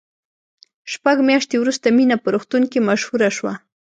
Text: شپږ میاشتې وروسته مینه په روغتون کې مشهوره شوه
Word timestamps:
شپږ 0.91 1.17
میاشتې 1.27 1.55
وروسته 1.59 1.87
مینه 1.97 2.15
په 2.23 2.27
روغتون 2.33 2.63
کې 2.71 2.85
مشهوره 2.89 3.29
شوه 3.37 3.53